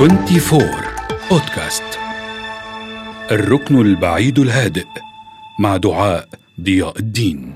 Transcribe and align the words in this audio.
24 0.00 0.62
بودكاست 1.30 1.98
الركن 3.30 3.80
البعيد 3.80 4.38
الهادئ 4.38 4.86
مع 5.58 5.76
دعاء 5.76 6.28
ضياء 6.60 6.98
الدين. 6.98 7.54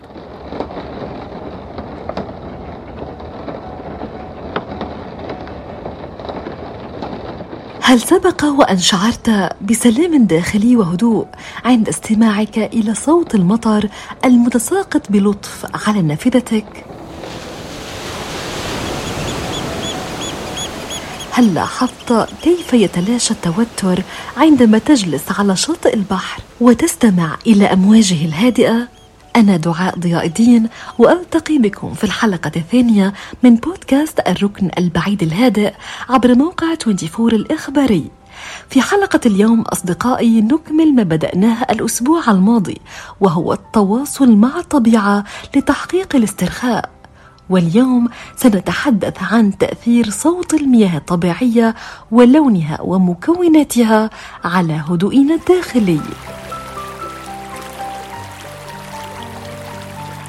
هل 7.81 8.01
سبق 8.01 8.45
وأن 8.45 8.79
شعرت 8.79 9.57
بسلام 9.61 10.25
داخلي 10.25 10.77
وهدوء 10.77 11.27
عند 11.65 11.89
استماعك 11.89 12.59
إلى 12.59 12.95
صوت 12.95 13.35
المطر 13.35 13.89
المتساقط 14.25 15.11
بلطف 15.11 15.67
على 15.89 16.03
نافذتك؟ 16.03 16.94
هل 21.37 21.55
لاحظت 21.55 22.29
كيف 22.43 22.75
يتلاشى 22.75 23.35
التوتر 23.35 24.03
عندما 24.37 24.79
تجلس 24.79 25.23
على 25.39 25.57
شاطئ 25.57 25.95
البحر 25.95 26.43
وتستمع 26.61 27.37
إلى 27.47 27.65
أمواجه 27.65 28.25
الهادئة. 28.25 28.89
أنا 29.37 29.57
دعاء 29.57 29.99
ضياء 29.99 30.27
الدين 30.27 30.69
وألتقي 30.99 31.59
بكم 31.59 31.95
في 31.95 32.05
الحلقة 32.05 32.53
الثانية 32.57 33.13
من 33.43 33.57
بودكاست 33.57 34.21
الركن 34.29 34.71
البعيد 34.79 35.23
الهادئ 35.23 35.73
عبر 36.09 36.35
موقع 36.35 36.67
24 36.87 37.29
الإخباري. 37.33 38.11
في 38.71 38.83
حلقة 38.83 39.21
اليوم 39.27 39.61
أصدقائي 39.61 40.41
نكمل 40.41 40.95
ما 40.95 41.03
بدأناه 41.03 41.63
الأسبوع 41.71 42.31
الماضي 42.31 42.81
وهو 43.21 43.53
التواصل 43.53 44.37
مع 44.37 44.59
الطبيعة 44.59 45.25
لتحقيق 45.57 46.17
الاسترخاء. 46.17 46.94
واليوم 47.51 48.09
سنتحدث 48.37 49.23
عن 49.33 49.59
تأثير 49.59 50.11
صوت 50.11 50.55
المياه 50.55 50.97
الطبيعية 50.97 51.75
ولونها 52.11 52.79
ومكوناتها 52.81 54.11
على 54.45 54.81
هدوئنا 54.89 55.35
الداخلي. 55.35 56.01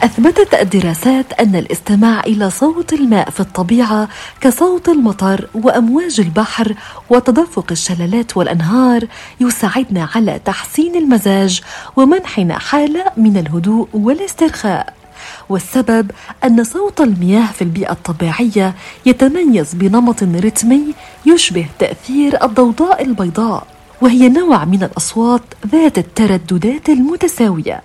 أثبتت 0.03 0.53
الدراسات 0.53 1.33
أن 1.33 1.55
الاستماع 1.55 2.19
إلى 2.19 2.49
صوت 2.49 2.93
الماء 2.93 3.29
في 3.29 3.39
الطبيعة 3.39 4.07
كصوت 4.41 4.89
المطر 4.89 5.47
وأمواج 5.53 6.19
البحر 6.19 6.75
وتدفق 7.09 7.65
الشلالات 7.71 8.37
والأنهار 8.37 9.07
يساعدنا 9.39 10.09
على 10.15 10.39
تحسين 10.45 10.95
المزاج 10.95 11.61
ومنحنا 11.95 12.59
حالة 12.59 13.05
من 13.17 13.37
الهدوء 13.37 13.87
والاسترخاء. 13.93 15.04
والسبب 15.49 16.11
أن 16.43 16.63
صوت 16.63 17.01
المياه 17.01 17.47
في 17.51 17.61
البيئة 17.61 17.91
الطبيعية 17.91 18.75
يتميز 19.05 19.73
بنمط 19.73 20.23
رتمي 20.23 20.93
يشبه 21.25 21.65
تأثير 21.79 22.43
الضوضاء 22.43 23.03
البيضاء 23.03 23.67
وهي 24.01 24.29
نوع 24.29 24.65
من 24.65 24.83
الأصوات 24.83 25.41
ذات 25.67 25.97
الترددات 25.97 26.89
المتساوية. 26.89 27.81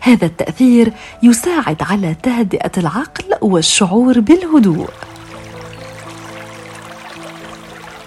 هذا 0.00 0.26
التأثير 0.26 0.92
يساعد 1.22 1.76
على 1.82 2.14
تهدئة 2.22 2.72
العقل 2.78 3.24
والشعور 3.40 4.20
بالهدوء. 4.20 4.88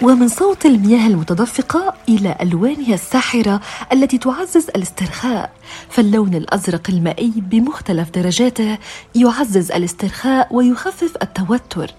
ومن 0.02 0.28
صوت 0.28 0.66
المياه 0.66 1.08
المتدفقة 1.08 1.94
إلى 2.10 2.36
ألوانها 2.42 2.94
الساحرة 2.94 3.62
التي 3.94 4.18
تعزز 4.18 4.70
الاسترخاء. 4.70 5.52
فاللون 5.90 6.36
الأزرق 6.36 6.90
المائي 6.90 7.34
بمختلف 7.36 8.10
درجاته 8.10 8.78
يعزز 9.16 9.72
الاسترخاء 9.72 10.56
ويخفف 10.56 11.14
التوتر. 11.22 11.94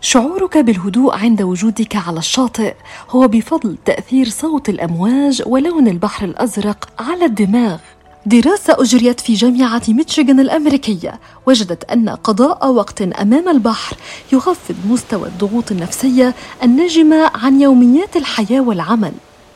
شعورك 0.00 0.58
بالهدوء 0.58 1.14
عند 1.14 1.42
وجودك 1.42 1.96
على 1.96 2.18
الشاطئ 2.18 2.74
هو 3.10 3.28
بفضل 3.28 3.76
تأثير 3.84 4.28
صوت 4.28 4.68
الأمواج 4.68 5.42
ولون 5.46 5.88
البحر 5.88 6.24
الأزرق 6.24 6.88
على 6.98 7.24
الدماغ. 7.24 7.78
دراسة 8.26 8.76
أجريت 8.78 9.20
في 9.20 9.34
جامعة 9.34 9.82
ميتشيغان 9.88 10.40
الأمريكية. 10.40 11.20
وجدت 11.46 11.84
أن 11.84 12.08
قضاء 12.08 12.68
وقت 12.72 13.02
أمام 13.02 13.48
البحر 13.48 13.96
يخفض 14.32 14.74
مستوى 14.88 15.28
الضغوط 15.28 15.70
النفسية 15.72 16.34
الناجمة 16.62 17.30
عن 17.34 17.60
يوميات 17.60 18.16
الحياة 18.16 18.60
والعمل. 18.60 19.12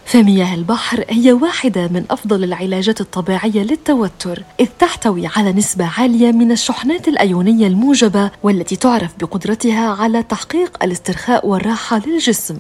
فمياه 0.07 0.55
البحر 0.55 1.05
هي 1.09 1.33
واحدة 1.33 1.89
من 1.89 2.05
أفضل 2.11 2.45
العلاجات 2.45 3.01
الطبيعية 3.01 3.63
للتوتر 3.63 4.43
إذ 4.61 4.67
تحتوي 4.79 5.27
على 5.27 5.53
نسبة 5.53 5.91
عالية 5.99 6.33
من 6.33 6.53
الشحنات 6.53 7.09
الأيونية 7.09 7.67
الموجبة 7.67 8.31
والتي 8.43 8.77
تعرف 8.77 9.11
بقدرتها 9.21 9.89
على 9.89 10.23
تحقيق 10.23 10.77
الاسترخاء 10.83 11.47
والراحة 11.47 12.03
للجسم. 12.07 12.57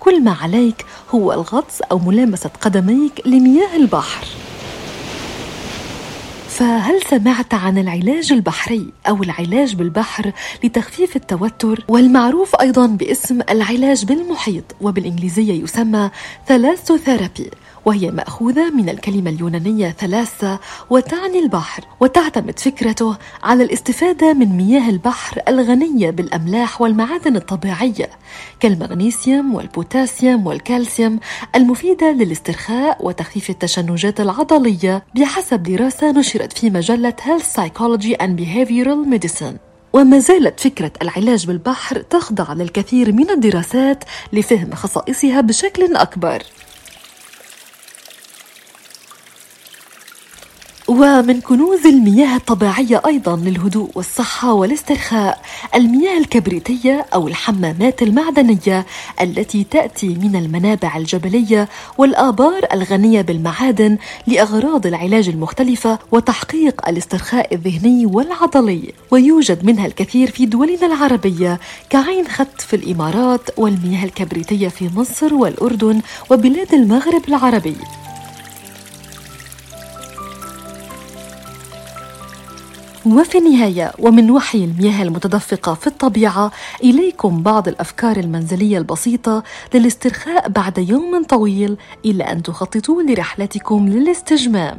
كل 0.00 0.22
ما 0.22 0.36
عليك 0.42 0.84
هو 1.10 1.32
الغطس 1.32 1.82
أو 1.82 1.98
ملامسة 1.98 2.50
قدميك 2.60 3.26
لمياه 3.26 3.76
البحر. 3.76 4.26
فهل 6.56 7.02
سمعت 7.10 7.54
عن 7.54 7.78
العلاج 7.78 8.32
البحري 8.32 8.86
أو 9.08 9.22
العلاج 9.22 9.74
بالبحر 9.74 10.32
لتخفيف 10.64 11.16
التوتر؟ 11.16 11.84
والمعروف 11.88 12.60
أيضا 12.60 12.86
باسم 12.86 13.40
العلاج 13.50 14.04
بالمحيط 14.04 14.64
وبالإنجليزية 14.80 15.62
يسمى 15.62 16.10
Thalassotherapy 16.46 17.50
وهي 17.86 18.10
مأخوذة 18.10 18.70
من 18.70 18.88
الكلمة 18.88 19.30
اليونانية 19.30 19.90
ثالاسا 19.90 20.58
وتعني 20.90 21.38
البحر 21.38 21.84
وتعتمد 22.00 22.58
فكرته 22.58 23.16
على 23.42 23.64
الاستفادة 23.64 24.32
من 24.32 24.56
مياه 24.56 24.90
البحر 24.90 25.40
الغنية 25.48 26.10
بالأملاح 26.10 26.80
والمعادن 26.80 27.36
الطبيعية 27.36 28.10
كالمغنيسيوم 28.60 29.54
والبوتاسيوم 29.54 30.46
والكالسيوم 30.46 31.20
المفيدة 31.54 32.12
للاسترخاء 32.12 33.06
وتخفيف 33.06 33.50
التشنجات 33.50 34.20
العضلية 34.20 35.04
بحسب 35.14 35.62
دراسة 35.62 36.10
نشرت 36.10 36.52
في 36.52 36.70
مجلة 36.70 37.14
Health 37.20 37.56
Psychology 37.56 38.16
and 38.22 38.40
Behavioral 38.40 39.14
Medicine. 39.14 39.56
وما 39.92 40.18
زالت 40.18 40.60
فكرة 40.60 40.92
العلاج 41.02 41.46
بالبحر 41.46 42.00
تخضع 42.00 42.52
للكثير 42.52 43.12
من 43.12 43.30
الدراسات 43.30 44.04
لفهم 44.32 44.74
خصائصها 44.74 45.40
بشكل 45.40 45.96
أكبر. 45.96 46.42
ومن 50.88 51.40
كنوز 51.40 51.86
المياه 51.86 52.36
الطبيعية 52.36 53.02
أيضا 53.06 53.36
للهدوء 53.36 53.90
والصحة 53.94 54.52
والاسترخاء 54.52 55.40
المياه 55.74 56.18
الكبريتية 56.18 57.06
أو 57.14 57.28
الحمامات 57.28 58.02
المعدنية 58.02 58.86
التي 59.20 59.64
تأتي 59.64 60.08
من 60.08 60.36
المنابع 60.36 60.96
الجبلية 60.96 61.68
والآبار 61.98 62.66
الغنية 62.72 63.22
بالمعادن 63.22 63.98
لأغراض 64.26 64.86
العلاج 64.86 65.28
المختلفة 65.28 65.98
وتحقيق 66.12 66.88
الاسترخاء 66.88 67.54
الذهني 67.54 68.06
والعضلي. 68.06 68.92
ويوجد 69.10 69.64
منها 69.64 69.86
الكثير 69.86 70.30
في 70.30 70.46
دولنا 70.46 70.86
العربية 70.86 71.60
كعين 71.90 72.28
خط 72.28 72.60
في 72.60 72.76
الإمارات 72.76 73.50
والمياه 73.56 74.04
الكبريتية 74.04 74.68
في 74.68 74.90
مصر 74.96 75.34
والأردن 75.34 76.00
وبلاد 76.30 76.74
المغرب 76.74 77.22
العربي. 77.28 77.76
وفي 83.06 83.38
النهاية 83.38 83.92
ومن 83.98 84.30
وحي 84.30 84.64
المياه 84.64 85.02
المتدفقة 85.02 85.74
في 85.74 85.86
الطبيعة 85.86 86.52
إليكم 86.84 87.42
بعض 87.42 87.68
الأفكار 87.68 88.16
المنزلية 88.16 88.78
البسيطة 88.78 89.42
للاسترخاء 89.74 90.48
بعد 90.48 90.78
يوم 90.78 91.24
طويل 91.24 91.76
إلى 92.04 92.24
أن 92.24 92.42
تخططوا 92.42 93.02
لرحلتكم 93.02 93.88
للاستجمام. 93.88 94.78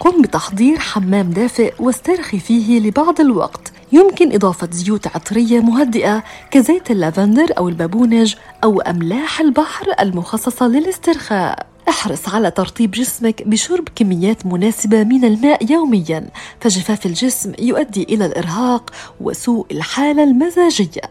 قم 0.00 0.22
بتحضير 0.22 0.78
حمام 0.78 1.30
دافئ 1.30 1.74
واسترخي 1.78 2.38
فيه 2.38 2.80
لبعض 2.80 3.20
الوقت. 3.20 3.72
يمكن 3.92 4.32
إضافة 4.32 4.68
زيوت 4.72 5.06
عطرية 5.06 5.60
مهدئة 5.60 6.24
كزيت 6.50 6.90
اللافندر 6.90 7.46
أو 7.58 7.68
البابونج 7.68 8.34
أو 8.64 8.80
أملاح 8.80 9.40
البحر 9.40 9.86
المخصصة 10.00 10.68
للاسترخاء. 10.68 11.73
أحرص 11.88 12.28
على 12.28 12.50
ترطيب 12.50 12.90
جسمك 12.90 13.42
بشرب 13.48 13.88
كميات 13.96 14.46
مناسبة 14.46 15.04
من 15.04 15.24
الماء 15.24 15.72
يوميا. 15.72 16.30
فجفاف 16.60 17.06
الجسم 17.06 17.52
يؤدي 17.58 18.02
إلى 18.02 18.26
الإرهاق 18.26 18.90
وسوء 19.20 19.66
الحالة 19.70 20.24
المزاجية. 20.24 21.02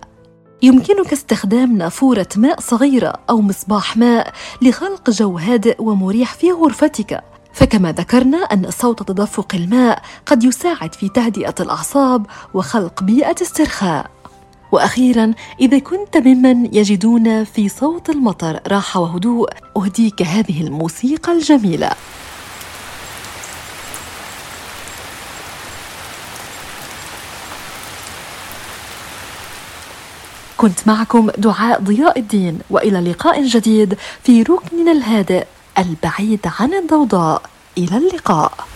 يمكنك 0.62 1.14
استخدام 1.14 1.78
نافورة 1.78 2.28
ماء 2.36 2.60
صغيرة 2.60 3.14
أو 3.30 3.42
مصباح 3.42 3.98
ماء 3.98 4.34
لخلق 4.62 5.10
جو 5.10 5.38
هادئ 5.38 5.82
ومريح 5.82 6.34
في 6.34 6.52
غرفتك. 6.52 7.24
فكما 7.54 7.92
ذكرنا 7.92 8.38
أن 8.38 8.72
صوت 8.72 9.08
تدفق 9.08 9.56
الماء 9.56 10.02
قد 10.26 10.44
يساعد 10.44 10.96
في 10.96 11.10
تهدئة 11.10 11.56
الأعصاب 11.60 12.26
وخلق 12.54 13.04
بيئة 13.04 13.36
استرخاء. 13.42 14.12
وأخيرا 14.74 15.34
إذا 15.60 15.80
كنت 15.80 16.18
ممن 16.18 16.76
يجدون 16.76 17.44
في 17.44 17.70
صوت 17.70 18.10
المطر 18.10 18.60
راحة 18.68 19.00
وهدوء 19.00 19.50
أهديك 19.78 20.22
هذه 20.22 20.62
الموسيقى 20.62 21.32
الجميلة. 21.32 21.92
كنت 30.58 30.88
معكم 30.88 31.30
دعاء 31.38 31.82
ضياء 31.82 32.20
الدين 32.20 32.60
وإلى 32.70 33.12
لقاء 33.12 33.46
جديد 33.46 33.98
في 34.24 34.44
ركننا 34.44 34.92
الهادئ 34.92 35.46
البعيد 35.78 36.40
عن 36.60 36.74
الضوضاء. 36.74 37.42
إلى 37.78 37.98
اللقاء. 37.98 38.73